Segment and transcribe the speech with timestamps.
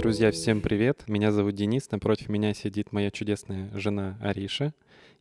[0.00, 1.04] Друзья, всем привет!
[1.08, 4.72] Меня зовут Денис, напротив меня сидит моя чудесная жена Ариша.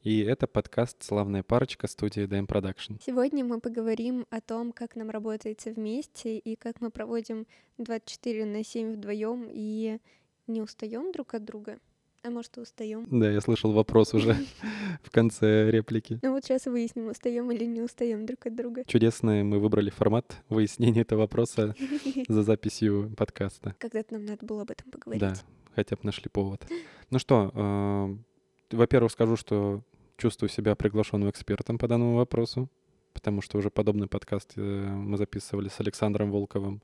[0.04, 2.98] И это подкаст «Славная парочка» студии DM Production.
[3.06, 7.46] Сегодня мы поговорим о том, как нам работается вместе и как мы проводим
[7.78, 10.00] 24 на 7 вдвоем и
[10.48, 11.78] не устаем друг от друга.
[12.22, 13.08] А может, устаем.
[13.10, 14.36] Да, я слышал вопрос уже
[15.04, 16.20] в конце реплики.
[16.22, 18.84] Ну вот сейчас выясним, устаем или не устаем друг от друга.
[18.86, 21.76] Чудесный мы выбрали формат выяснения этого вопроса
[22.28, 23.74] за записью подкаста.
[23.80, 25.22] Когда-то нам надо было об этом поговорить.
[25.22, 25.34] Да,
[25.74, 26.68] хотя бы нашли повод.
[27.10, 29.82] Ну что, э, во-первых, скажу, что
[30.18, 32.70] чувствую себя приглашенным экспертом по данному вопросу,
[33.14, 36.82] потому что уже подобный подкаст э, мы записывали с Александром Волковым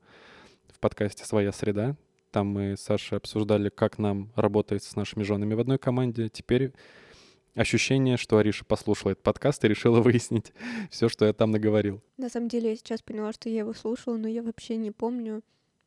[0.70, 1.97] в подкасте «Своя среда».
[2.35, 6.27] Там мы с Сашей обсуждали, как нам работать с нашими женами в одной команде.
[6.27, 6.73] Теперь
[7.55, 10.52] ощущение, что Ариша послушала этот подкаст и решила выяснить
[10.91, 12.03] все, что я там наговорил.
[12.17, 15.44] На самом деле, я сейчас поняла, что я его слушала, но я вообще не помню.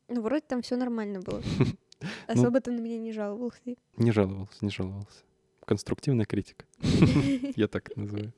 [0.08, 1.42] Ну, вроде там все нормально было.
[2.00, 3.60] Ну, Особо ты на меня не жаловался.
[3.96, 5.24] Не жаловался, не жаловался.
[5.66, 6.64] Конструктивная критика.
[7.56, 8.32] Я так называю.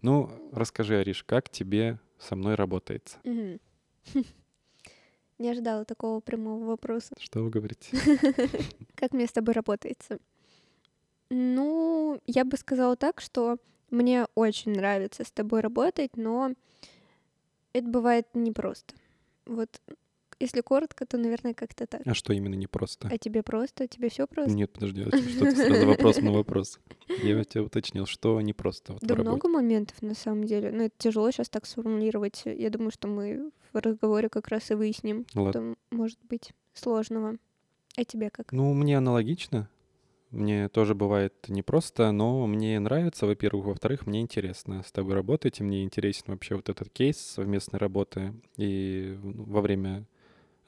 [0.00, 3.18] Ну, расскажи, Ариш, как тебе со мной работается?
[5.38, 7.14] Не ожидала такого прямого вопроса.
[7.20, 7.96] Что вы говорите?
[8.96, 10.18] Как мне с тобой работается?
[11.30, 13.58] Ну, я бы сказала так, что
[13.90, 16.52] мне очень нравится с тобой работать, но
[17.72, 18.94] это бывает непросто.
[19.46, 19.80] Вот
[20.40, 22.02] если коротко, то, наверное, как-то так.
[22.04, 23.08] А что именно непросто?
[23.10, 23.86] А тебе просто?
[23.88, 24.52] Тебе все просто?
[24.52, 26.78] Нет, подожди, а что ты сразу вопрос на вопрос?
[27.22, 30.70] Я тебя уточнил, что непросто вот Да много моментов, на самом деле.
[30.70, 32.42] Но это тяжело сейчас так сформулировать.
[32.44, 35.50] Я думаю, что мы в разговоре как раз и выясним, Ладно.
[35.50, 37.36] что может быть сложного.
[37.96, 38.52] А тебе как?
[38.52, 39.68] Ну, мне аналогично.
[40.30, 43.66] Мне тоже бывает непросто, но мне нравится, во-первых.
[43.66, 48.34] Во-вторых, мне интересно с тобой работать, и мне интересен вообще вот этот кейс совместной работы.
[48.56, 50.04] И во время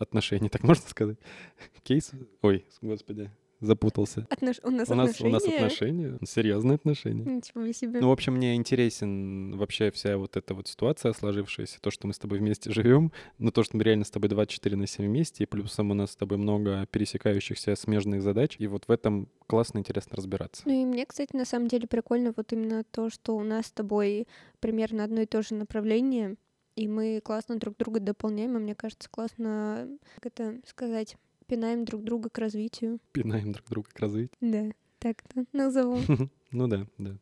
[0.01, 1.19] отношений, так можно сказать?
[1.83, 2.13] Кейс?
[2.43, 3.31] Ой, господи,
[3.61, 4.27] запутался.
[4.31, 4.57] Отнош...
[4.63, 5.31] У нас у нас, отношения?
[5.31, 7.25] У нас отношения, серьезные отношения.
[7.37, 8.01] Ничего себе.
[8.01, 12.15] Ну, в общем, мне интересен вообще вся вот эта вот ситуация сложившаяся, то, что мы
[12.15, 15.45] с тобой вместе живем, ну, то, что мы реально с тобой 24 на 7 вместе,
[15.45, 19.79] и плюсом у нас с тобой много пересекающихся смежных задач, и вот в этом классно,
[19.79, 20.63] интересно разбираться.
[20.65, 23.73] Ну и мне, кстати, на самом деле прикольно вот именно то, что у нас с
[23.73, 24.27] тобой
[24.61, 26.37] примерно одно и то же направление,
[26.81, 32.03] и мы классно друг друга дополняем, и мне кажется, классно, как это сказать, пинаем друг
[32.03, 33.01] друга к развитию.
[33.13, 34.31] Пинаем друг друга к развитию.
[34.41, 35.99] Да, так-то назову.
[36.53, 37.17] Ну да, да.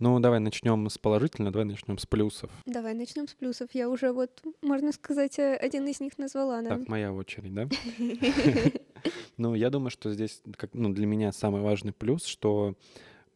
[0.00, 2.50] Ну, давай начнем с положительного, давай начнем с плюсов.
[2.66, 3.68] Давай начнем с плюсов.
[3.74, 6.70] Я уже вот, можно сказать, э, один из них назвала, да?
[6.70, 7.68] Так, моя очередь, да?
[9.36, 12.74] Ну, я думаю, что здесь, как, ну, для меня самый важный плюс, что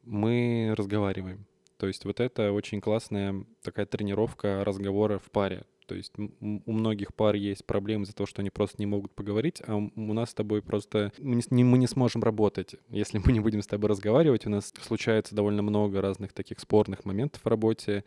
[0.03, 1.47] мы разговариваем.
[1.81, 5.65] То есть вот это очень классная такая тренировка разговора в паре.
[5.87, 9.63] То есть у многих пар есть проблемы из-за того, что они просто не могут поговорить,
[9.67, 13.41] а у нас с тобой просто мы не, мы не сможем работать, если мы не
[13.41, 14.47] будем с тобой разговаривать.
[14.47, 18.05] У нас случается довольно много разных таких спорных моментов в работе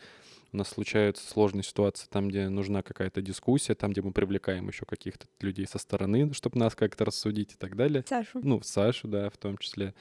[0.54, 4.86] у нас случаются сложные ситуации там, где нужна какая-то дискуссия, там, где мы привлекаем еще
[4.86, 8.06] каких-то людей со стороны, чтобы нас как-то рассудить и так далее.
[8.08, 8.40] Сашу.
[8.44, 9.94] Ну, Сашу, да, в том числе.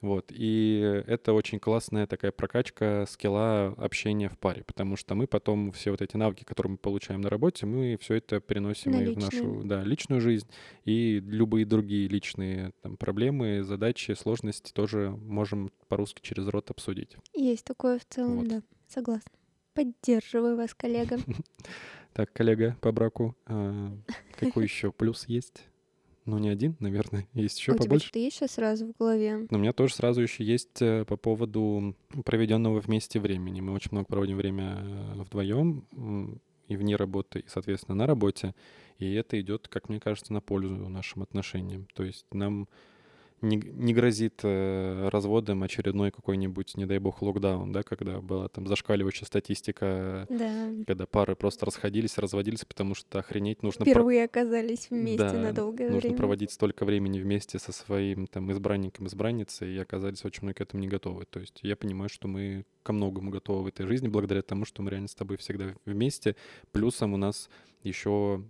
[0.00, 0.26] Вот.
[0.30, 5.90] И это очень классная такая прокачка скилла общения в паре, потому что мы потом все
[5.90, 9.18] вот эти навыки, которые мы получаем на работе, мы все это переносим на и в
[9.18, 10.48] нашу да, личную жизнь,
[10.84, 17.16] и любые другие личные там, проблемы, задачи, сложности тоже можем по-русски через рот обсудить.
[17.34, 18.48] Есть такое в целом, вот.
[18.48, 19.37] да, согласна.
[19.78, 21.18] Поддерживаю вас, коллега.
[22.12, 23.92] Так, коллега по браку, а,
[24.36, 25.62] какой еще плюс есть?
[26.24, 28.08] Ну, не один, наверное, есть еще побольше.
[28.08, 29.46] У тебя есть сейчас сразу в голове?
[29.48, 31.94] Но у меня тоже сразу еще есть э, по поводу
[32.24, 33.60] проведенного вместе времени.
[33.60, 38.56] Мы очень много проводим время э, вдвоем и вне работы, и, соответственно, на работе.
[38.98, 41.86] И это идет, как мне кажется, на пользу нашим отношениям.
[41.94, 42.68] То есть нам
[43.40, 48.66] не, не грозит э, разводом очередной какой-нибудь, не дай бог, локдаун, да, когда была там
[48.66, 50.70] зашкаливающая статистика, да.
[50.86, 53.84] когда пары просто расходились, разводились, потому что охренеть нужно...
[53.84, 54.40] Впервые про...
[54.40, 56.12] оказались вместе да, на долгое нужно время.
[56.12, 60.60] нужно проводить столько времени вместе со своим там избранником, избранницей, и оказались очень много к
[60.62, 61.24] этому не готовы.
[61.24, 64.82] То есть я понимаю, что мы ко многому готовы в этой жизни благодаря тому, что
[64.82, 66.36] мы реально с тобой всегда вместе.
[66.72, 67.48] Плюсом у нас
[67.82, 68.42] еще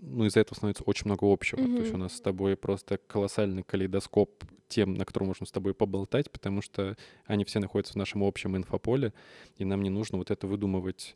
[0.00, 1.60] ну, из-за этого становится очень много общего.
[1.60, 1.76] Mm-hmm.
[1.76, 5.74] То есть у нас с тобой просто колоссальный калейдоскоп тем, на котором можем с тобой
[5.74, 6.96] поболтать, потому что
[7.26, 9.12] они все находятся в нашем общем инфополе,
[9.58, 11.14] и нам не нужно вот это выдумывать.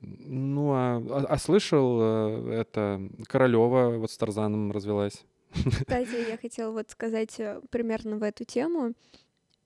[0.00, 5.24] Ну, а, а, а слышал, э, это Королева вот с Тарзаном развелась.
[5.52, 8.94] Кстати, я хотела вот сказать э, примерно в эту тему.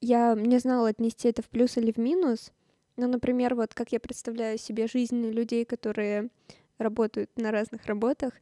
[0.01, 2.53] Я не знала, отнести это в плюс или в минус.
[2.97, 6.31] Но, например, вот как я представляю себе жизнь людей, которые
[6.79, 8.33] работают на разных работах,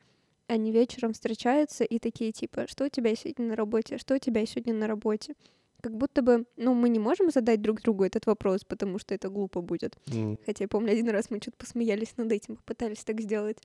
[0.48, 4.44] они вечером встречаются и такие типа, что у тебя сегодня на работе, что у тебя
[4.46, 5.34] сегодня на работе.
[5.80, 9.28] Как будто бы, ну, мы не можем задать друг другу этот вопрос, потому что это
[9.30, 9.96] глупо будет.
[10.12, 13.58] М, Хотя я помню, один раз мы что-то посмеялись над этим, попытались так сделать.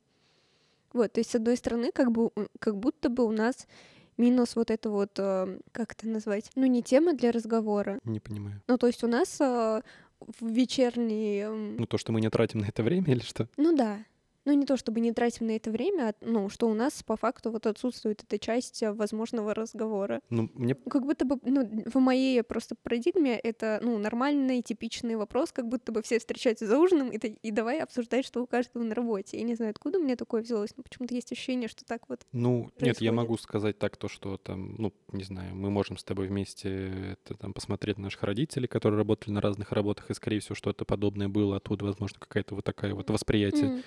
[0.94, 3.68] Вот, то есть, с одной стороны, как бы, как будто бы у нас
[4.18, 8.00] минус вот это вот, э, как это назвать, ну, не тема для разговора.
[8.04, 8.62] Не понимаю.
[8.68, 9.82] Ну, то есть у нас э,
[10.40, 13.48] в вечерний, м, Ну, то, что мы не тратим на это время или что?
[13.58, 14.00] ну да,
[14.48, 17.18] ну не то чтобы не тратим на это время, а, ну, что у нас по
[17.18, 20.22] факту вот отсутствует эта часть э, возможного разговора.
[20.30, 25.18] Ну, мне Ну, Как будто бы, ну, в моей просто парадигме это, ну, нормальный, типичный
[25.18, 28.84] вопрос, как будто бы все встречаются за ужином и, и давай обсуждать, что у каждого
[28.84, 29.38] на работе.
[29.38, 32.26] Я не знаю, откуда меня такое взялось, но почему-то есть ощущение, что так вот.
[32.32, 33.14] Ну, нет, я происходит.
[33.14, 37.36] могу сказать так, то, что там, ну, не знаю, мы можем с тобой вместе это,
[37.36, 41.28] там, посмотреть на наших родителей, которые работали на разных работах, и, скорее всего, что-то подобное
[41.28, 43.66] было, оттуда, возможно, какая-то вот такая вот восприятие.
[43.66, 43.84] М,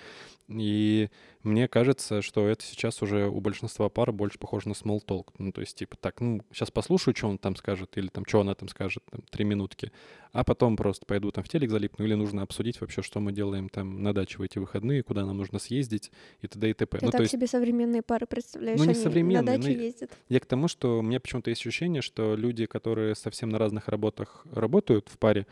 [0.48, 1.08] И
[1.44, 5.28] мне кажется, что это сейчас уже у большинства пар больше похоже на small talk.
[5.38, 8.40] Ну, то есть, типа, так, ну, сейчас послушаю, что он там скажет, или там, что
[8.40, 9.92] она там скажет, там, три минутки,
[10.32, 13.68] а потом просто пойду там в телек залипну, или нужно обсудить вообще, что мы делаем
[13.68, 16.10] там на даче в эти выходные, куда нам нужно съездить,
[16.42, 16.70] и т.д.
[16.70, 16.98] и т.п.
[16.98, 19.70] Ты Ну, так то есть, себе современные пары представляешь, Ну, не они современные, на дачу
[19.70, 20.10] и- ездят.
[20.28, 23.86] я к тому, что у меня почему-то есть ощущение, что люди, которые совсем на разных
[23.88, 25.46] работах работают в паре,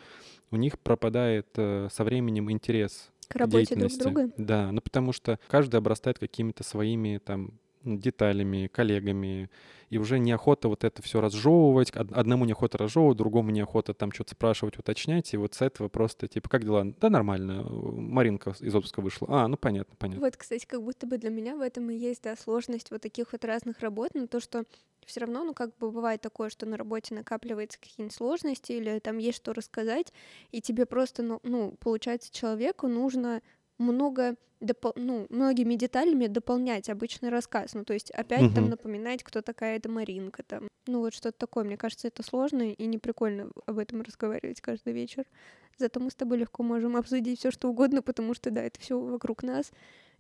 [0.51, 4.31] у них пропадает э, со временем интерес К работе друг друга.
[4.37, 9.51] Да, ну потому что каждый обрастает какими-то своими там деталями, коллегами,
[9.91, 14.33] и уже неохота вот это все разжевывать, од- одному неохота разжевывать, другому неохота там что-то
[14.33, 16.85] спрашивать, уточнять, и вот с этого просто типа, как дела?
[17.01, 19.29] Да нормально, Маринка из отпуска вышла.
[19.31, 20.25] А, ну понятно, понятно.
[20.25, 23.33] Вот, кстати, как будто бы для меня в этом и есть, да, сложность вот таких
[23.33, 24.65] вот разных работ, но то, что
[25.07, 29.17] все равно, ну, как бы бывает такое, что на работе накапливается какие-нибудь сложности или там
[29.19, 30.13] есть что рассказать,
[30.53, 33.41] и тебе просто, ну, ну получается, человеку нужно
[33.79, 37.75] много допол- ну, многими деталями дополнять обычный рассказ.
[37.75, 38.71] Ну, то есть опять там Мгм.
[38.71, 40.69] напоминать, кто такая эта Маринка там.
[40.87, 41.65] Ну, вот что-то такое.
[41.65, 45.25] Мне кажется, это сложно и не прикольно об этом разговаривать каждый вечер.
[45.77, 48.99] Зато мы с тобой легко можем обсудить все что угодно, потому что, да, это все
[48.99, 49.71] вокруг нас,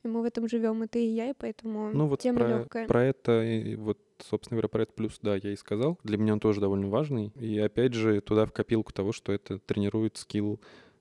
[0.04, 2.48] и мы в этом живем, и ты, и я, и поэтому Ну вот тема про,
[2.48, 2.86] легкая.
[2.86, 5.98] про это, и вот, собственно говоря, про этот плюс, да, я и сказал.
[6.04, 7.32] Для меня он тоже довольно важный.
[7.34, 10.60] И опять же, туда в копилку того, что это тренирует скилл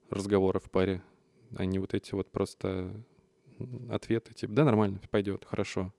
[0.10, 1.04] разговора в паре,
[1.56, 2.94] а не вот эти вот просто
[3.90, 5.94] ответы, типа, да, нормально, пойдет, хорошо,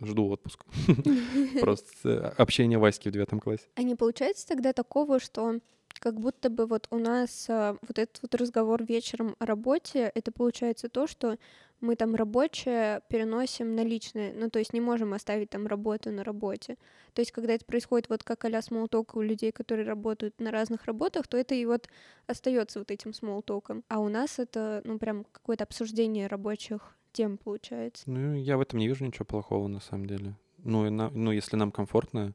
[0.00, 0.64] жду отпуск.
[1.60, 3.64] Просто э, общение Васьки в девятом классе.
[3.74, 5.60] А не получается тогда такого, что
[5.98, 10.32] как будто бы вот у нас а, вот этот вот разговор вечером о работе, это
[10.32, 11.38] получается то, что
[11.80, 16.24] мы там рабочее переносим на личное, ну то есть не можем оставить там работу на
[16.24, 16.76] работе.
[17.12, 20.84] То есть когда это происходит вот как а-ля смолток у людей, которые работают на разных
[20.86, 21.88] работах, то это и вот
[22.26, 23.84] остается вот этим смолтоком.
[23.88, 28.04] А у нас это, ну прям какое-то обсуждение рабочих тем получается.
[28.10, 30.34] Ну, я в этом не вижу ничего плохого, на самом деле.
[30.58, 32.34] Ну, и на- ну если нам комфортно,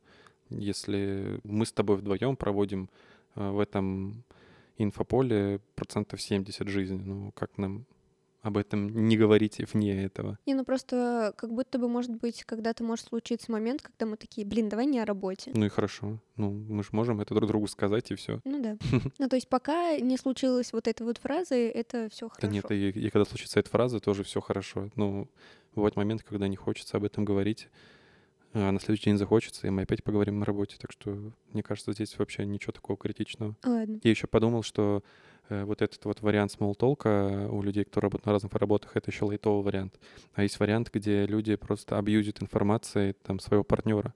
[0.50, 2.90] если мы с тобой вдвоем проводим
[3.36, 4.24] в этом
[4.78, 7.86] инфополе процентов 70 жизни, ну, как нам
[8.42, 10.40] об этом не говорить вне этого?
[10.48, 14.48] Не, ну просто как будто бы, может быть, когда-то может случиться момент, когда мы такие,
[14.48, 15.52] блин, давай не о работе.
[15.54, 16.18] Ну и хорошо.
[16.38, 18.40] Ну, мы же можем это друг другу сказать, и все.
[18.44, 18.78] Ну да.
[19.20, 22.52] Ну то есть пока не случилась вот эта вот фраза, это все Да хорошо.
[22.52, 24.90] нет, и, и когда случится эта фраза, тоже все хорошо.
[24.96, 25.28] Ну,
[25.76, 27.70] бывают моменты, когда не хочется об этом говорить,
[28.54, 30.76] а на следующий день захочется, и мы опять поговорим на работе.
[30.80, 33.56] Так что, мне кажется, здесь вообще ничего такого критичного.
[33.64, 34.00] Ладно.
[34.04, 35.04] Я еще подумал, что
[35.50, 39.26] э, вот этот вот вариант смолтолка у людей, кто работает на разных работах, это еще
[39.26, 40.00] лайтовый вариант.
[40.34, 44.14] А есть вариант, где люди просто абьюзят информацией там своего партнера.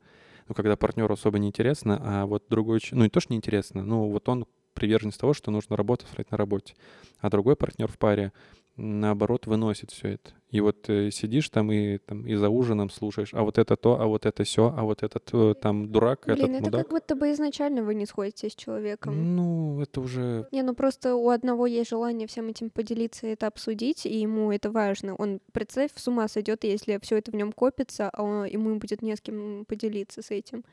[0.48, 4.10] Ну, когда партнеру особо не интересно, а вот другой, ну, не то, что неинтересно, ну,
[4.10, 6.76] вот он приверженец того, что нужно работать, на работе.
[7.20, 8.32] А другой партнер в паре,
[8.78, 10.32] наоборот, выносит все это.
[10.50, 14.00] И вот э, сидишь там и, там и за ужином слушаешь, а вот это то,
[14.00, 16.82] а вот это все, а вот этот э, там дурак, Блин, этот это мудак.
[16.84, 19.36] как будто бы изначально вы не сходите с человеком.
[19.36, 23.48] Ну, это уже Не, ну просто у одного есть желание всем этим поделиться и это
[23.48, 25.16] обсудить, и ему это важно.
[25.16, 29.02] Он, представь, с ума сойдет, если все это в нем копится, а он- ему будет
[29.02, 30.64] не с кем поделиться с этим.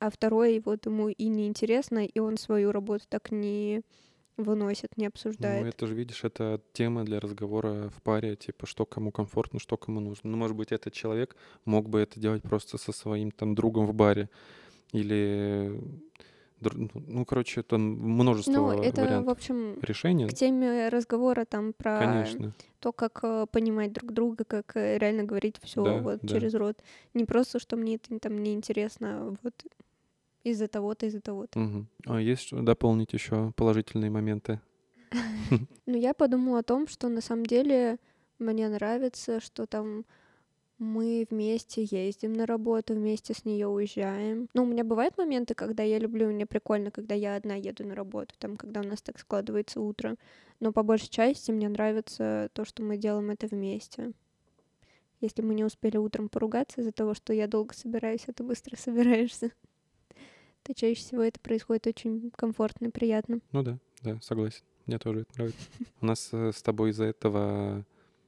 [0.00, 3.82] А второй, вот ему и не интересно, и он свою работу так не
[4.36, 5.62] выносит, не обсуждает.
[5.62, 9.76] Ну, это же, видишь, это тема для разговора в паре, типа, что кому комфортно, что
[9.76, 10.30] кому нужно.
[10.30, 13.94] Ну, может быть, этот человек мог бы это делать просто со своим там другом в
[13.94, 14.28] баре.
[14.92, 15.80] Или,
[16.60, 20.28] ну, ну, короче, это множество Ну, это, в вариантов общем, решения.
[20.28, 22.52] к теме разговора там про Конечно.
[22.78, 26.28] то, как э, понимать друг друга, как э, реально говорить все Да, вот да.
[26.28, 26.76] через рот.
[27.14, 29.54] Не просто, что мне это там неинтересно, вот
[30.44, 31.58] из-за того-то, из-за того-то.
[31.58, 31.88] Мгм.
[32.06, 34.60] А есть что дополнить еще положительные моменты?
[35.86, 37.98] Ну, я подумала о том, что на самом деле
[38.38, 40.04] мне нравится, что там
[40.78, 44.48] Мы вместе ездим на работу, вместе с нее уезжаем.
[44.54, 47.94] Но у меня бывают моменты, когда я люблю, мне прикольно, когда я одна еду на
[47.94, 50.16] работу, там, когда у нас так складывается утро.
[50.60, 54.12] Но по большей части мне нравится то, что мы делаем это вместе.
[55.20, 58.76] Если мы не успели утром поругаться из-за того, что я долго собираюсь, а ты быстро
[58.76, 59.52] собираешься,
[60.62, 63.40] то чаще всего это происходит очень комфортно и приятно.
[63.52, 64.62] Ну да, да, согласен.
[64.86, 65.68] Мне тоже это нравится.
[66.00, 67.84] У нас э, с тобой из-за этого,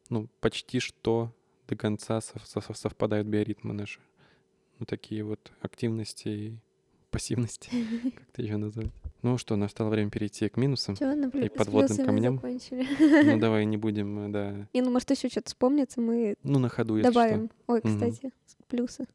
[0.08, 1.32] ну, почти что
[1.68, 4.00] до конца сов- сов- совпадают биоритмы наши.
[4.78, 6.58] Ну, такие вот активности и
[7.10, 7.70] пассивности,
[8.16, 8.88] как это еще назвать.
[9.22, 10.94] Ну что, настало время перейти к минусам.
[10.94, 12.34] И подводным камням.
[12.36, 12.86] закончили.
[13.24, 14.68] Ну, давай не будем, э, да.
[14.74, 17.50] Не, ну может еще что-то вспомнится, мы Ну, на ходу, если добавим.
[17.66, 18.32] Ой, кстати,
[18.68, 19.06] плюсы.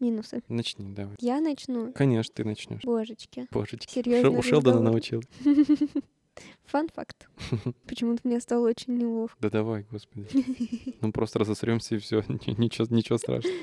[0.00, 0.42] Минусы.
[0.48, 1.16] Начни, давай.
[1.20, 1.92] Я начну.
[1.92, 2.82] Конечно, ты начнешь.
[2.82, 3.46] Божечки.
[3.50, 3.92] Божечки.
[3.92, 5.22] Серьезный Шел- У Шелдона научил.
[6.64, 7.28] Фан факт.
[7.86, 9.36] Почему-то мне стало очень неловко.
[9.40, 10.28] Да давай, господи.
[11.00, 12.24] Ну просто разосремся и все,
[12.58, 13.56] ничего, ничего страшного.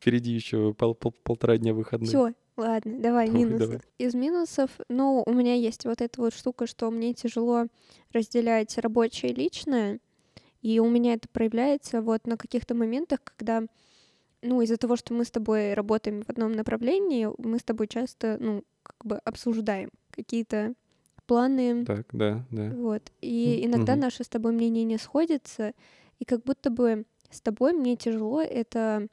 [0.00, 2.08] Впереди еще пол- пол- полтора дня выходных.
[2.08, 3.58] Все, ладно, давай, Давай, минусы.
[3.66, 3.80] давай.
[3.98, 7.66] Из минусов, ну, у меня есть вот эта вот штука, что мне тяжело
[8.12, 10.00] разделять рабочее и личное,
[10.60, 13.62] и у меня это проявляется вот на каких-то моментах, когда,
[14.42, 18.36] ну, из-за того, что мы с тобой работаем в одном направлении, мы с тобой часто,
[18.40, 20.74] ну, как бы обсуждаем какие-то
[21.26, 22.70] планы, Так, да, да.
[22.70, 23.12] вот.
[23.20, 24.02] И иногда мгм.
[24.02, 25.72] наши с тобой мнения не сходятся,
[26.18, 29.08] и как будто бы с тобой мне тяжело это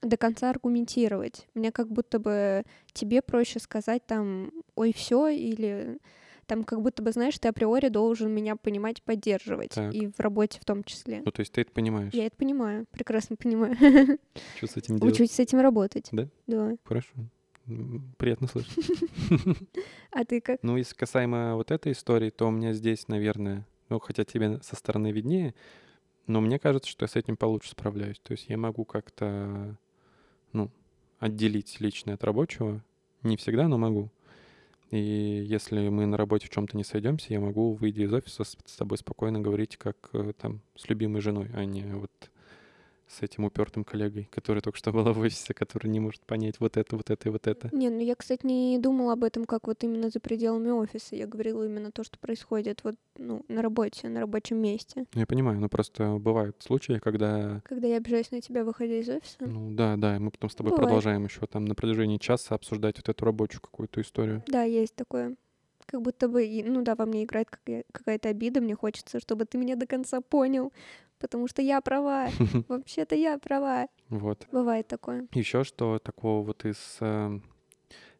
[0.00, 1.48] до конца аргументировать.
[1.54, 5.98] Мне как будто бы тебе проще сказать там, ой, все, или
[6.48, 9.94] там как будто бы, знаешь, ты априори должен меня понимать, поддерживать, Так.
[9.94, 11.22] и в работе в том числе.
[11.24, 12.12] Ну, то есть ты это понимаешь.
[12.14, 13.76] Я это понимаю, прекрасно понимаю.
[14.56, 15.14] Что с этим делать?
[15.14, 16.08] Учусь с этим работать.
[16.10, 16.26] Да?
[16.46, 16.76] Да.
[16.84, 17.12] Хорошо.
[18.16, 18.72] Приятно слышать.
[20.10, 20.62] А ты как?
[20.62, 24.74] Ну, если касаемо вот этой истории, то у меня здесь, наверное, ну, хотя тебе со
[24.74, 25.54] стороны виднее,
[26.26, 28.18] но мне кажется, что я с этим получше справляюсь.
[28.20, 29.76] То есть я могу как-то,
[30.52, 30.70] ну,
[31.18, 32.82] отделить личное от рабочего.
[33.22, 34.10] Не всегда, но могу.
[34.90, 38.56] И если мы на работе в чем-то не сойдемся, я могу, выйдя из офиса, с,
[38.64, 42.10] с тобой спокойно говорить, как э, там с любимой женой, а не вот
[43.08, 46.76] с этим упертым коллегой, который только что была в офисе, который не может понять вот
[46.76, 47.68] это, вот это и вот это.
[47.72, 51.16] Не, ну я, кстати, не думала об этом как вот именно за пределами офиса.
[51.16, 55.06] Я говорила именно то, что происходит вот, ну, на работе, на рабочем месте.
[55.14, 59.36] Я понимаю, но просто бывают случаи, когда, Когда я обижаюсь на тебя, выходя из офиса.
[59.40, 60.86] ну да, да, и мы потом с тобой Бывает.
[60.88, 64.42] продолжаем еще там на протяжении часа обсуждать вот эту рабочую какую-то историю.
[64.46, 65.34] Да, есть такое.
[65.86, 68.60] Как будто бы, ну да, во мне играет какая- какая-то обида.
[68.60, 70.70] Мне хочется, чтобы ты меня до конца понял.
[71.18, 72.28] Потому что я права.
[72.68, 73.88] Вообще-то я права.
[74.08, 74.46] Вот.
[74.52, 75.26] Бывает такое.
[75.32, 76.96] Еще что такого вот из...
[77.00, 77.40] э,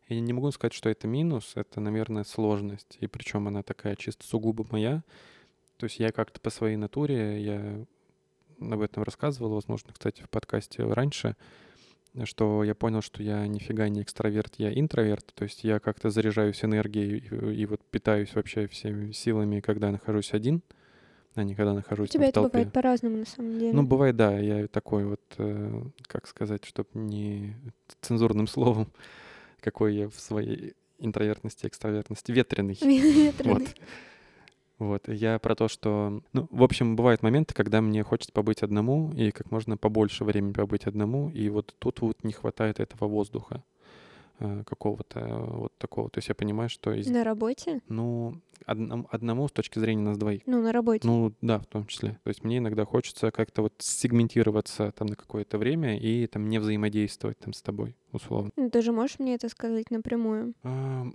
[0.08, 2.96] Я не могу сказать, что это минус, это, наверное, сложность.
[3.00, 5.02] И причем она такая чисто сугубо моя.
[5.76, 7.84] То есть я как-то по своей натуре, я
[8.60, 11.36] об этом рассказывал, возможно, кстати, в подкасте раньше,
[12.24, 15.32] что я понял, что я нифига не экстраверт, я интроверт.
[15.34, 20.32] То есть я как-то заряжаюсь энергией и, и вот питаюсь вообще всеми силами, когда нахожусь
[20.32, 20.74] один, а
[21.42, 22.50] не когда У нахожусь там тебя в это толпе.
[22.50, 23.72] бывает по-разному, на самом деле.
[23.72, 27.56] Ну, бывает, да, я такой вот, э, как сказать, чтобы не
[28.00, 28.92] цензурным словом,
[29.60, 32.74] какой я в своей интровертности, экстравертности, ветреный.
[32.80, 33.54] Ветреный.
[33.54, 33.62] Вот.
[34.78, 36.22] Вот, я про то, что...
[36.32, 40.52] Ну, в общем, бывают моменты, когда мне хочется побыть одному и как можно побольше времени
[40.52, 43.64] побыть одному, и вот тут вот не хватает этого воздуха
[44.66, 46.10] какого-то э, вот такого.
[46.10, 47.80] То есть я понимаю, что, из- На работе?
[47.88, 50.42] ну, одном- одному с точки зрения нас двоих.
[50.46, 51.06] Ну, на работе.
[51.06, 52.18] Ну да, в том числе.
[52.24, 56.58] То есть мне иногда хочется как-то вот сегментироваться там на какое-то время и там не
[56.58, 58.50] взаимодействовать там с тобой, условно.
[58.56, 60.54] Ну, Ты же можешь мне это сказать напрямую.
[60.62, 61.06] А,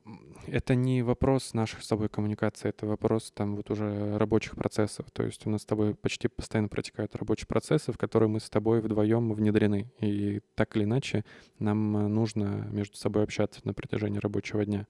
[0.47, 5.05] Это не вопрос наших с тобой коммуникации, это вопрос там вот уже рабочих процессов.
[5.12, 8.50] То есть у нас с тобой почти постоянно протекают рабочие процессы, в которые мы с
[8.50, 9.91] тобой вдвоем внедрены.
[10.00, 11.25] И так или иначе
[11.59, 14.88] нам нужно между собой общаться на протяжении рабочего дня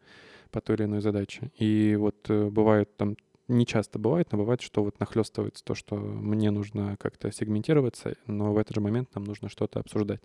[0.52, 1.52] по той или иной задаче.
[1.58, 3.16] И вот э, бывает там
[3.48, 8.54] не часто бывает, но бывает, что вот нахлестывается то, что мне нужно как-то сегментироваться, но
[8.54, 10.22] в этот же момент нам нужно что-то обсуждать.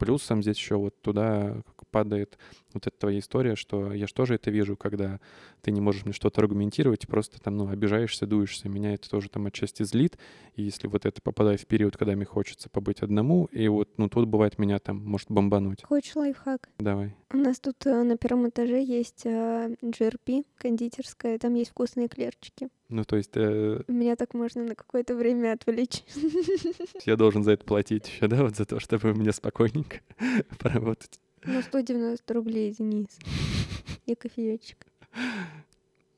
[0.00, 2.38] Плюсом здесь еще вот туда падает
[2.72, 5.20] вот эта твоя история, что я же тоже это вижу, когда
[5.60, 8.70] ты не можешь мне что-то аргументировать, просто там, ну, обижаешься, дуешься.
[8.70, 10.16] Меня это тоже там отчасти злит.
[10.54, 14.08] И если вот это попадает в период, когда мне хочется побыть одному, и вот, ну,
[14.08, 15.82] тут бывает меня там может бомбануть.
[15.82, 16.70] Хочешь лайфхак?
[16.78, 17.14] Давай.
[17.32, 22.70] У нас тут э, на первом этаже есть э, GRP, кондитерская, там есть вкусные эклерчики.
[22.90, 26.02] Ну, то есть э, Меня так можно на какое-то время отвлечь.
[27.06, 30.00] я должен за это платить еще, да, вот за то, чтобы мне спокойненько
[30.58, 31.20] поработать.
[31.44, 33.18] Ну, 190 рублей, Денис.
[34.06, 34.86] И кофеечек.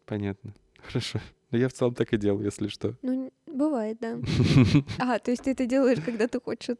[0.06, 0.54] Понятно.
[0.78, 1.20] Хорошо.
[1.50, 2.94] Ну, я в целом так и делал, если что.
[3.02, 4.18] Ну, Бывает, да.
[4.98, 6.76] А, то есть ты это делаешь, когда ты хочешь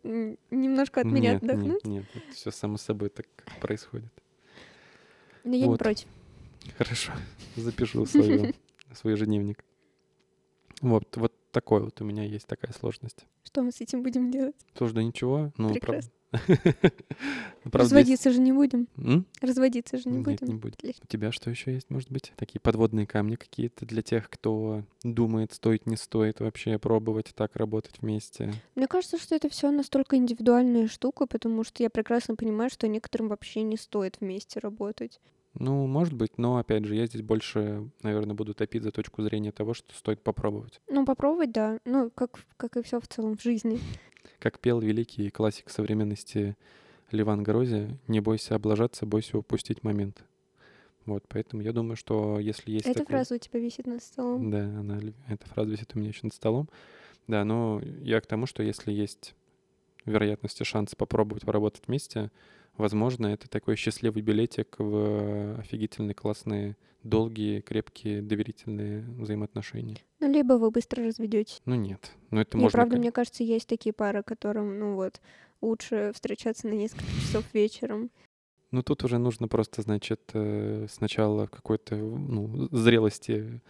[0.51, 1.85] немножко от меня нет, отдохнуть?
[1.85, 3.27] Нет, нет, все само собой так
[3.61, 4.11] происходит.
[5.45, 5.73] Но я вот.
[5.73, 6.09] не против.
[6.79, 7.13] Хорошо,
[7.57, 8.55] запишу свою,
[8.95, 9.63] свой ежедневник.
[10.83, 13.25] Вот, вот такой вот у меня есть такая сложность.
[13.45, 14.57] Что мы с этим будем делать?
[14.75, 15.53] Тоже да ничего.
[15.57, 16.11] Ну, Прекрасно.
[17.65, 18.89] Ну, Разводиться же не будем.
[19.41, 20.49] Разводиться же не будем.
[20.49, 20.77] не будем.
[21.03, 22.33] У тебя что еще есть, может быть?
[22.37, 28.01] Такие подводные камни какие-то для тех, кто думает, стоит, не стоит вообще пробовать так работать
[28.01, 28.53] вместе?
[28.75, 33.29] Мне кажется, что это все настолько индивидуальная штука, потому что я прекрасно понимаю, что некоторым
[33.29, 35.21] вообще не стоит вместе работать.
[35.55, 39.53] Ну, может быть, но опять же, я здесь больше, наверное, буду топить за точку зрения
[39.53, 40.81] того, что стоит попробовать.
[40.89, 41.79] Ну, попробовать, да.
[41.85, 43.79] Ну, как, как и все в целом в жизни.
[44.39, 46.57] Как пел великий классик современности
[47.11, 50.25] Ливан Грози, не бойся облажаться, бойся упустить момент.
[51.05, 52.87] Вот, поэтому я думаю, что если есть...
[52.87, 53.17] Эта такой...
[53.17, 54.51] фраза у тебя висит над столом.
[54.51, 56.69] Да, она, эта фраза висит у меня еще над столом.
[57.27, 59.35] Да, но я к тому, что если есть
[60.05, 62.31] вероятность и шанс попробовать поработать вместе,
[62.77, 69.99] возможно, это такой счастливый билетик в офигительные, классные, долгие, крепкие, доверительные взаимоотношения.
[70.21, 71.61] Ну, либо вы быстро разведетесь.
[71.65, 72.13] Ну, нет.
[72.31, 72.77] Но это Мне, можно...
[72.77, 75.21] правда, мне кажется, есть такие пары, которым, ну вот,
[75.61, 78.11] лучше встречаться на несколько часов вечером.
[78.71, 83.61] Ну, тут уже нужно просто, значит, э, сначала какой-то, ну, зрелости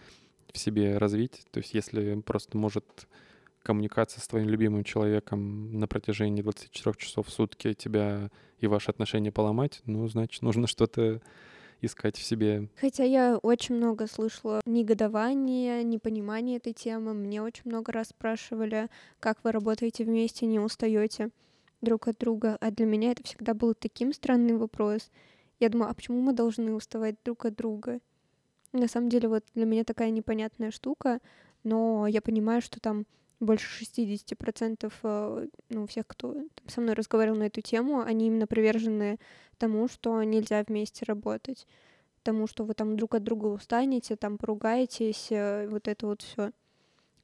[0.51, 1.43] в себе развить.
[1.51, 3.07] То есть если просто может
[3.63, 8.29] коммуникация с твоим любимым человеком на протяжении 24 часов в сутки тебя
[8.59, 11.21] и ваши отношения поломать, ну, значит, нужно что-то
[11.81, 12.69] искать в себе.
[12.77, 17.13] Хотя я очень много слышала негодования, непонимания этой темы.
[17.13, 18.89] Мне очень много раз спрашивали,
[19.19, 21.29] как вы работаете вместе, не устаете
[21.81, 22.57] друг от друга.
[22.61, 25.11] А для меня это всегда был таким странный вопрос.
[25.59, 27.99] Я думаю, а почему мы должны уставать друг от друга?
[28.71, 31.19] На самом деле, вот для меня такая непонятная штука,
[31.63, 33.05] но я понимаю, что там
[33.43, 36.35] больше 60% э, ну, всех, кто
[36.67, 39.17] со мной разговаривал на эту тему, они именно привержены
[39.57, 41.67] тому, что нельзя вместе работать,
[42.23, 46.51] тому, что вы там друг от друга устанете, там поругаетесь, э, вот это вот все.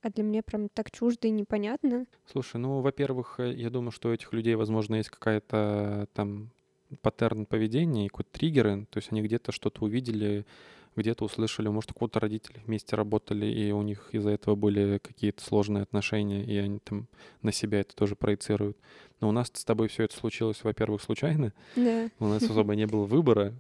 [0.02, 2.06] А для меня прям так чуждо и непонятно.
[2.26, 6.52] Слушай, ну, во-первых, э, я думаю, что у этих людей, возможно, есть какая-то там
[7.02, 10.46] паттерн поведения, какой-то триггеры, то есть они где-то что-то увидели,
[10.96, 15.44] где-то услышали, может, у кого-то родители вместе работали, и у них из-за этого были какие-то
[15.44, 17.08] сложные отношения, и они там
[17.42, 18.78] на себя это тоже проецируют.
[19.22, 21.54] Но у нас с тобой все это случилось, во-первых, случайно.
[21.76, 22.10] Да.
[22.20, 23.54] У нас особо не было выбора,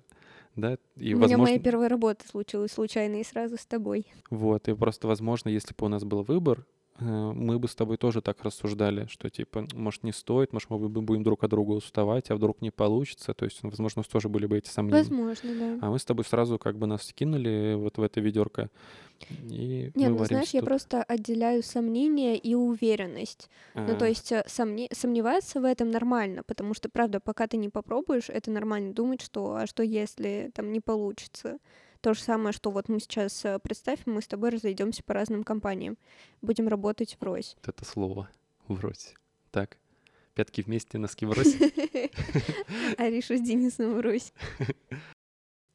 [0.55, 1.35] да, и, у возможно...
[1.35, 4.05] меня моя первая работа случилась случайно и сразу с тобой.
[4.29, 6.65] Вот, и просто, возможно, если бы у нас был выбор,
[6.99, 11.23] мы бы с тобой тоже так рассуждали, что типа, может, не стоит, может, мы будем
[11.23, 13.33] друг от друга уставать, а вдруг не получится.
[13.33, 14.99] То есть, возможно, у нас тоже были бы эти сомнения.
[14.99, 15.87] Возможно, да.
[15.87, 18.69] А мы с тобой сразу как бы нас скинули вот в это ведерко.
[19.49, 23.49] И Нет, ну знаешь, я просто отделяю сомнения и уверенность.
[23.73, 23.87] А-а-а.
[23.87, 24.07] Ну, то а.
[24.07, 24.87] есть э, сомне...
[24.93, 29.55] сомневаться в этом нормально, потому что, правда, пока ты не попробуешь, это нормально думать, что
[29.55, 31.57] а что если там не получится.
[32.01, 35.43] То же самое, что вот мы сейчас, э, представь, мы с тобой разойдемся по разным
[35.43, 35.97] компаниям.
[36.41, 37.57] Будем работать врозь.
[37.57, 38.29] Вот это слово
[38.67, 39.15] врозь.
[39.51, 39.77] Так,
[40.33, 41.55] пятки вместе, носки врозь.
[42.97, 44.31] Ариша с Денисом врозь.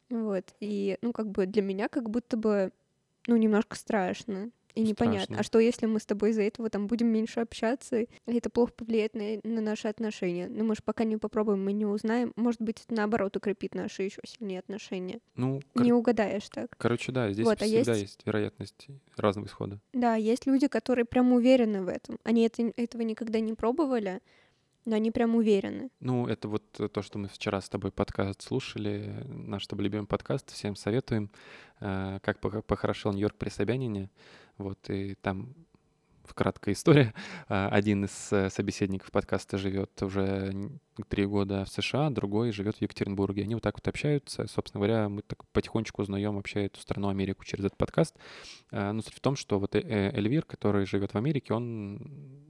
[0.09, 2.73] Вот, и, ну, как бы для меня как будто бы,
[3.27, 4.51] ну, немножко страшно.
[4.75, 5.41] И непонятно, Страшно.
[5.41, 8.73] а что если мы с тобой из-за этого там будем меньше общаться, и это плохо
[8.73, 10.49] повлияет на, на наши отношения?
[10.49, 12.33] Ну, мы же пока не попробуем, мы не узнаем.
[12.37, 15.21] Может быть, это наоборот укрепит наши еще сильнее отношения.
[15.37, 15.85] Ну, кор...
[15.85, 16.75] Не угадаешь так.
[16.77, 18.03] Короче, да, здесь вот, а всегда есть...
[18.03, 19.81] есть вероятность разного исхода.
[19.93, 22.19] Да, есть люди, которые прям уверены в этом.
[22.25, 24.21] Они это, этого никогда не пробовали,
[24.85, 25.91] но они прям уверены.
[26.01, 30.51] Ну, это вот то, что мы вчера с тобой подкаст слушали, наш тобой любимый подкаст,
[30.51, 31.31] всем советуем,
[31.81, 34.11] э, как похорошел Нью-Йорк при Собянине.
[34.59, 35.55] Вот, и там
[36.25, 37.15] в краткая история.
[37.49, 40.71] А, один из э, собеседников подкаста живет уже
[41.09, 43.43] три года в США, другой живет в Екатеринбурге.
[43.43, 44.47] Они вот так вот общаются.
[44.47, 48.17] Собственно говоря, мы так потихонечку узнаем вообще эту страну Америку через этот подкаст.
[48.71, 49.81] А, но суть в том, что вот э,
[50.15, 51.99] Эльвир, который живет в Америке, он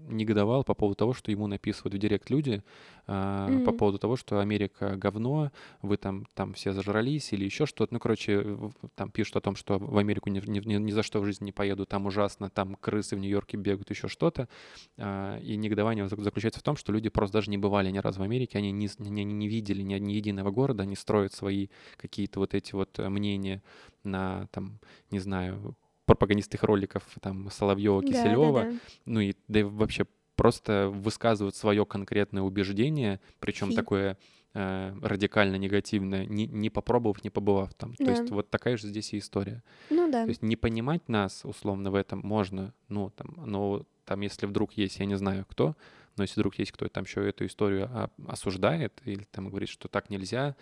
[0.08, 2.62] негодовал по поводу того, что ему написывают в директ люди
[3.06, 3.64] mm-hmm.
[3.64, 5.50] по поводу того, что Америка говно,
[5.82, 7.94] вы там, там все зажрались или еще что-то.
[7.94, 8.58] Ну, короче,
[8.94, 11.52] там пишут о том, что в Америку ни, ни, ни за что в жизни не
[11.52, 14.48] поеду, там ужасно, там крысы в Нью-Йорке бегают, еще что-то.
[14.98, 18.34] И негодование заключается в том, что люди просто даже не бывали ни разу в Америке,
[18.34, 22.54] Америке, они не, не, не видели ни, ни единого города, они строят свои какие-то вот
[22.54, 23.62] эти вот э, мнения
[24.02, 28.78] на, там, не знаю, пропагандистских роликов, там, Соловьева, Киселева, да, да, да.
[29.06, 33.76] ну и да и вообще просто высказывают свое конкретное убеждение, причем Фи.
[33.76, 34.18] такое
[34.54, 37.94] э, радикально негативное, не, не попробовав, не побывав там.
[37.98, 38.04] Да.
[38.04, 39.62] То есть вот такая же здесь и история.
[39.90, 40.24] Ну да.
[40.24, 44.72] То есть не понимать нас условно в этом можно, ну там, но там, если вдруг
[44.74, 45.76] есть, я не знаю кто,
[46.16, 50.10] но если вдруг есть кто там еще эту историю осуждает или там говорит, что так
[50.10, 50.56] нельзя,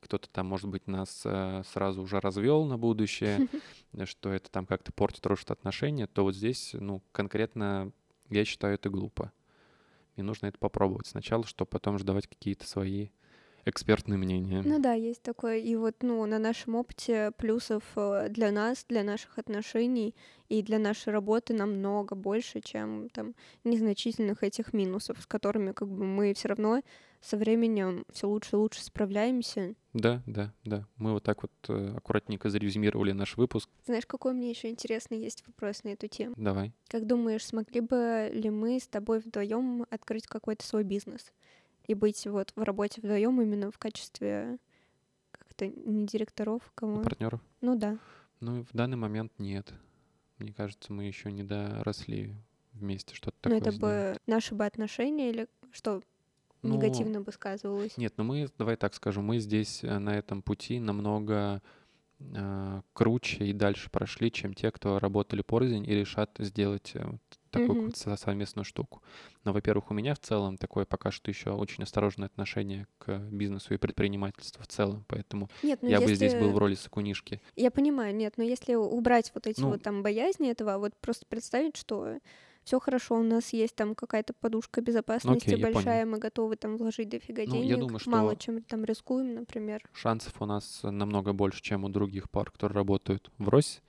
[0.00, 3.48] кто-то там, может быть, нас э, сразу уже развел на будущее,
[4.04, 7.92] что это там как-то портит, рушит отношения, то вот здесь, ну, конкретно
[8.30, 9.32] я считаю это глупо.
[10.16, 13.08] И нужно это попробовать сначала, чтобы потом ждать какие-то свои
[13.64, 14.62] экспертные мнения.
[14.64, 15.58] Ну да, есть такое.
[15.58, 20.14] И вот, ну, на нашем опыте плюсов э, для нас, для наших отношений
[20.48, 26.04] и для нашей работы намного больше, чем там незначительных этих минусов, с которыми как бы
[26.04, 26.82] мы все равно
[27.20, 29.74] со временем все лучше и лучше справляемся.
[29.92, 30.86] Да, да, да.
[30.96, 33.68] Мы вот так вот э, аккуратненько зарезюмировали наш выпуск.
[33.86, 36.34] Знаешь, какой мне еще интересный есть вопрос на эту тему?
[36.36, 36.72] Давай.
[36.88, 41.32] Как думаешь, смогли бы ли мы с тобой вдвоем открыть какой-то свой бизнес?
[41.88, 44.58] и быть вот в работе вдвоем именно в качестве
[45.32, 47.02] как-то не директоров, кому.
[47.02, 47.40] Партнеров.
[47.60, 47.98] Ну да.
[48.40, 49.72] Ну, в данный момент нет.
[50.36, 52.36] Мне кажется, мы еще не доросли
[52.72, 53.58] вместе что-то ну, такое.
[53.58, 54.14] Ну, это сделать.
[54.14, 56.02] бы наши бы отношения или что
[56.62, 57.96] ну, негативно бы сказывалось?
[57.96, 61.62] Нет, ну мы, давай так скажу, мы здесь э, на этом пути намного
[62.20, 67.06] э, круче и дальше прошли, чем те, кто работали порознь и решат сделать э,
[67.50, 68.16] такую mm-hmm.
[68.16, 69.02] совместную штуку.
[69.44, 73.74] Но, во-первых, у меня в целом такое пока что еще очень осторожное отношение к бизнесу
[73.74, 76.06] и предпринимательству в целом, поэтому нет, ну я если...
[76.06, 77.40] бы здесь был в роли сакунишки.
[77.56, 79.70] Я понимаю, нет, но если убрать вот эти ну...
[79.70, 82.18] вот там боязни этого, а вот просто представить, что
[82.68, 87.08] все хорошо, у нас есть там какая-то подушка безопасности Окей, большая, мы готовы там вложить
[87.08, 89.82] дофига ну, денег, я думаю, что мало чем там рискуем, например.
[89.94, 93.80] Шансов у нас намного больше, чем у других пар, которые работают в РОСе.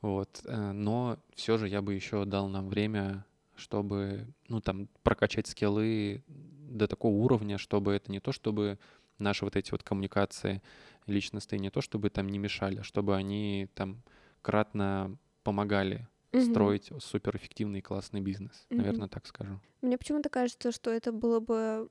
[0.00, 0.42] Вот.
[0.44, 3.24] Э, но все же я бы еще дал нам время,
[3.56, 8.78] чтобы, ну, там, прокачать скиллы до такого уровня, чтобы это не то, чтобы
[9.18, 10.62] наши вот эти вот коммуникации
[11.06, 14.04] личностные не то, чтобы там не мешали, а чтобы они там
[14.40, 16.40] кратно помогали угу.
[16.42, 18.66] строить суперэффективный и классный бизнес.
[18.70, 18.78] Угу.
[18.78, 19.60] Наверное, так скажу.
[19.82, 21.88] Мне почему-то кажется, что это было бы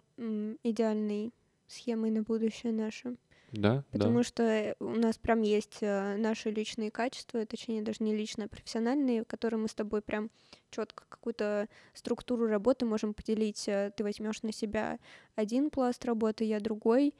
[0.64, 1.34] идеальной
[1.68, 3.18] схемой на будущее наше.
[3.52, 4.24] Да, Потому да.
[4.24, 8.50] что э, у нас прям есть э, наши личные качества, точнее даже не личные, а
[8.50, 10.30] профессиональные, которые мы с тобой прям
[10.70, 13.68] четко какую-то структуру работы можем поделить.
[13.70, 15.00] Э, ты возьмешь на себя
[15.36, 17.16] один пласт работы, я другой,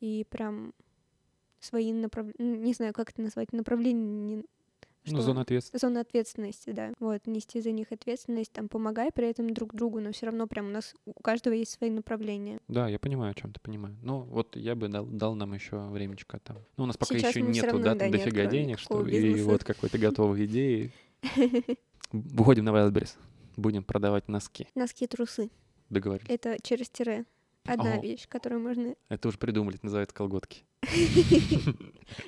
[0.00, 0.72] и прям
[1.60, 4.44] свои направления, не знаю, как это назвать, направления
[5.04, 5.86] что ну, зона ответственности.
[5.86, 6.92] Зона ответственности, да.
[7.00, 10.66] Вот, нести за них ответственность, там, помогая при этом друг другу, но все равно прям
[10.66, 12.60] у нас у каждого есть свои направления.
[12.68, 13.96] Да, я понимаю, о чем ты понимаю.
[14.02, 16.58] Ну, вот я бы дал, дал нам еще времечко там.
[16.76, 19.64] Ну, у нас пока Сейчас еще нету, равно, да, да, дофига денег, что и вот
[19.64, 20.92] какой-то готовой идеи.
[22.12, 23.16] Выходим на Wildberries.
[23.56, 24.68] Будем продавать носки.
[24.74, 25.50] Носки-трусы.
[25.88, 26.30] Договорились.
[26.30, 27.24] Это через тире.
[27.64, 28.94] Одна О, вещь, которую можно...
[29.08, 30.64] Это уже придумали, это называется колготки.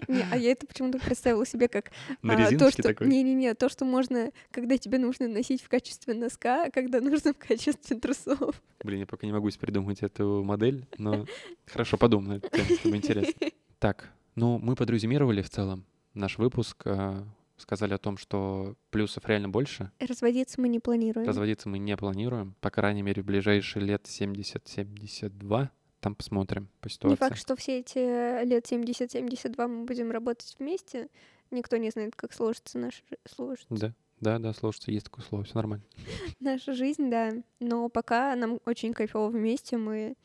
[0.08, 1.90] Не, а я это почему-то представила себе как
[2.22, 6.70] а, то, что не-не-не, то, что можно, когда тебе нужно носить в качестве носка, а
[6.70, 8.62] когда нужно в качестве трусов.
[8.82, 11.26] Блин, я пока не могу придумать эту модель, но
[11.66, 12.40] хорошо, подумай,
[12.78, 13.32] чтобы интересно.
[13.78, 16.82] Так, ну мы подрезюмировали в целом наш выпуск.
[16.84, 19.90] А, сказали о том, что плюсов реально больше.
[19.98, 21.26] Разводиться мы не планируем.
[21.26, 25.68] Разводиться мы не планируем, по крайней мере, в ближайшие лет 70-72.
[26.02, 27.12] Там посмотрим по ситуации.
[27.12, 31.06] Не факт, что все эти лет 70-72 мы будем работать вместе.
[31.52, 33.68] Никто не знает, как сложится наша сложится.
[33.70, 34.90] Да, да, да, сложится.
[34.90, 35.84] Есть такое слово, все нормально.
[36.40, 37.32] Наша жизнь, да.
[37.60, 39.76] Но пока нам очень кайфово вместе.
[39.76, 40.16] Мы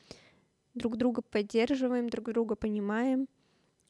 [0.73, 3.27] друг друга поддерживаем, друг друга понимаем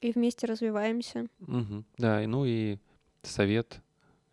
[0.02, 1.28] и вместе развиваемся.
[1.40, 1.86] Угу.
[1.98, 2.80] Да, ну и
[3.22, 3.80] совет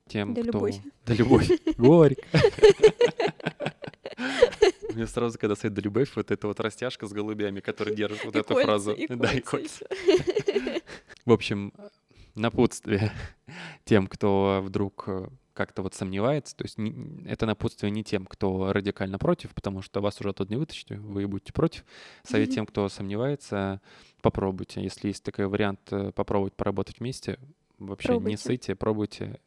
[0.09, 0.51] тем, да кто...
[0.51, 0.81] Любовь.
[1.07, 1.49] Да любовь.
[1.77, 2.23] Горько.
[4.95, 8.37] Мне сразу, когда стоит да любовь, вот эта вот растяжка с голубями, который держит вот
[8.37, 8.97] эту фразу.
[9.09, 9.87] Да, и кольца.
[11.25, 11.73] В общем,
[12.35, 13.13] напутствие
[13.85, 16.55] тем, кто вдруг э, как-то вот сомневается.
[16.57, 20.51] То есть не, это напутствие не тем, кто радикально против, потому что вас уже тут
[20.51, 21.85] не вытащите, вы будете против.
[22.25, 23.81] Совет тем, кто сомневается,
[24.21, 24.83] попробуйте.
[24.83, 27.39] Если есть такой вариант э, попробовать поработать вместе,
[27.79, 28.31] вообще пробуйте.
[28.31, 29.41] не сыте, пробуйте.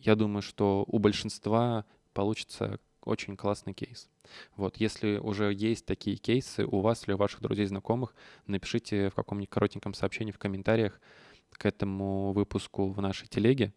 [0.00, 4.08] Я думаю, что у большинства получится очень классный кейс.
[4.56, 8.14] Вот, если уже есть такие кейсы у вас или у ваших друзей, знакомых,
[8.46, 11.00] напишите в каком-нибудь коротеньком сообщении в комментариях
[11.52, 13.72] к этому выпуску в нашей телеге.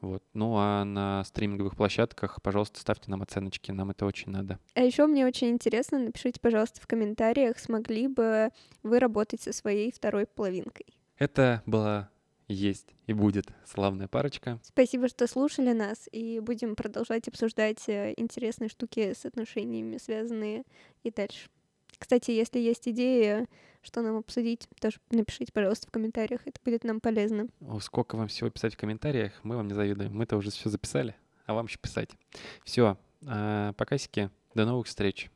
[0.00, 0.22] Вот.
[0.32, 4.58] Ну а на стриминговых площадках, пожалуйста, ставьте нам оценочки, нам это очень надо.
[4.74, 8.50] А еще мне очень интересно, напишите, пожалуйста, в комментариях, смогли бы
[8.82, 10.86] вы работать со своей второй половинкой.
[11.18, 12.08] Это была
[12.52, 14.58] есть и будет славная парочка.
[14.62, 20.64] Спасибо, что слушали нас, и будем продолжать обсуждать э, интересные штуки с отношениями связанные
[21.02, 21.48] и дальше.
[21.98, 23.46] Кстати, если есть идеи,
[23.82, 27.48] что нам обсудить, тоже напишите, пожалуйста, в комментариях, это будет нам полезно.
[27.60, 30.14] О, сколько вам всего писать в комментариях, мы вам не завидуем.
[30.16, 31.14] Мы-то уже все записали,
[31.46, 32.10] а вам еще писать.
[32.64, 34.30] Все, А, покасики.
[34.54, 35.28] До новых встреч.